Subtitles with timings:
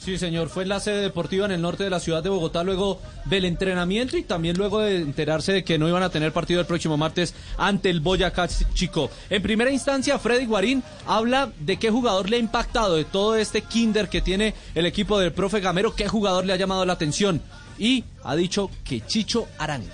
[0.00, 2.64] Sí, señor, fue en la sede deportiva en el norte de la ciudad de Bogotá
[2.64, 6.58] luego del entrenamiento y también luego de enterarse de que no iban a tener partido
[6.58, 9.10] el próximo martes ante el Boyacá Chico.
[9.28, 13.60] En primera instancia, Freddy Guarín habla de qué jugador le ha impactado de todo este
[13.60, 17.42] kinder que tiene el equipo del profe Gamero, qué jugador le ha llamado la atención
[17.78, 19.90] y ha dicho que Chicho Arango.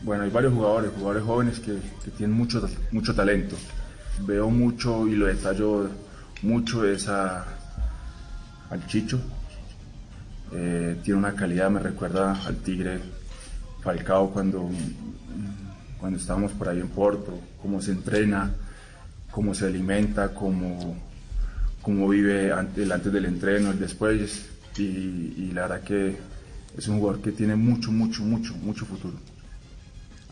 [0.00, 1.74] Bueno, hay varios jugadores, jugadores jóvenes que,
[2.16, 3.56] tienen mucho, mucho talento.
[4.20, 5.90] Veo mucho y lo detallo
[6.40, 7.58] mucho esa
[8.72, 9.20] al Chicho.
[10.52, 13.00] Eh, tiene una calidad, me recuerda al Tigre
[13.82, 14.68] Falcao cuando,
[15.98, 18.52] cuando estábamos por ahí en Porto, cómo se entrena,
[19.30, 20.96] cómo se alimenta, cómo,
[21.80, 24.48] cómo vive antes, el antes del entreno, el después.
[24.78, 26.16] Y, la verdad que
[26.76, 29.18] es un jugador que tiene mucho, mucho, mucho, mucho futuro.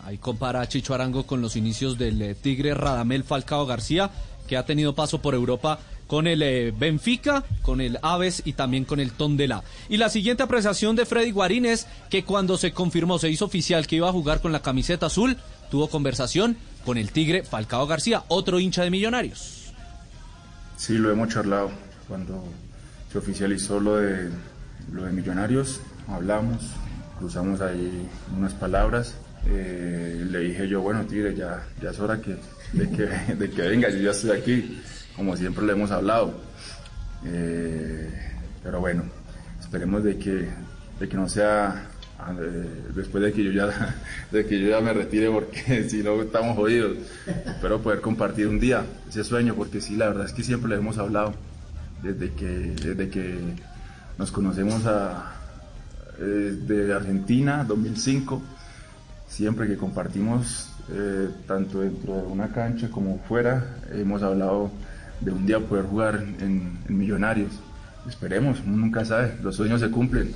[0.02, 4.11] Ahí compara a Chicho Arango con los inicios del eh, Tigre Radamel Falcao García,
[4.48, 5.78] que ha tenido paso por Europa
[6.10, 9.62] con el eh, Benfica, con el Aves y también con el Tondela.
[9.88, 13.86] Y la siguiente apreciación de Freddy Guarín es que cuando se confirmó, se hizo oficial
[13.86, 15.36] que iba a jugar con la camiseta azul,
[15.70, 19.72] tuvo conversación con el Tigre Falcao García, otro hincha de Millonarios.
[20.77, 21.70] Sí, lo hemos charlado.
[22.08, 22.42] Cuando
[23.12, 24.31] se oficializó lo de,
[24.92, 26.56] lo de Millonarios, hablamos,
[27.20, 29.14] cruzamos ahí unas palabras.
[29.47, 32.34] Eh, le dije yo, bueno, Tigre, ya, ya es hora que,
[32.72, 34.81] de, que, de que venga, yo ya estoy aquí
[35.20, 36.32] como siempre le hemos hablado.
[37.26, 38.10] Eh,
[38.62, 39.02] pero bueno,
[39.60, 40.48] esperemos de que,
[40.98, 41.88] de que no sea
[42.40, 43.96] eh, después de que yo ya
[44.32, 46.96] de que yo ya me retire porque si no estamos jodidos.
[47.44, 50.76] Espero poder compartir un día ese sueño porque sí, la verdad es que siempre le
[50.76, 51.34] hemos hablado
[52.02, 53.38] desde que desde que
[54.16, 55.34] nos conocemos a,
[56.18, 58.41] eh, de Argentina 2005
[59.28, 60.68] siempre que compartimos
[61.46, 64.72] tanto dentro de una cancha como fuera hemos hablado
[65.20, 67.52] de un día poder jugar en, Millonarios.
[68.08, 70.34] Esperemos, uno nunca sabe, los sueños se cumplen.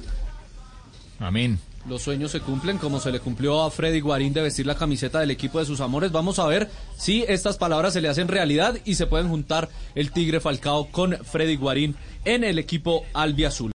[1.19, 1.59] Amén.
[1.89, 5.21] Los sueños se cumplen como se le cumplió a Freddy Guarín de vestir la camiseta
[5.21, 6.13] del equipo de sus amores.
[6.13, 10.11] Vamos a ver si estas palabras se le hacen realidad y se pueden juntar el
[10.11, 13.73] Tigre Falcao con Freddy Guarín en el equipo albiazul.